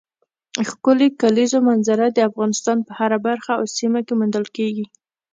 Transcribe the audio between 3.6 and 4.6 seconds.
سیمه کې موندل